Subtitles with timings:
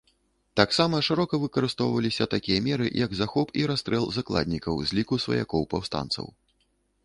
[0.59, 6.25] Таксама шырока выкарыстоўваліся такія меры, як захоп і расстрэл закладнікаў з ліку сваякоў паўстанцаў.